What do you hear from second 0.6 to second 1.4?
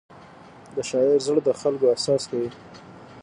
د شاعر